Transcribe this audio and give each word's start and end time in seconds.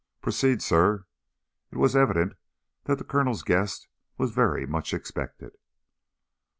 "Proceed, 0.19 0.63
Sir." 0.63 1.05
It 1.69 1.77
was 1.77 1.95
evident 1.95 2.33
the 2.85 3.03
Colonel's 3.03 3.43
guest 3.43 3.87
was 4.17 4.31
very 4.31 4.65
much 4.65 4.95
expected. 4.95 5.51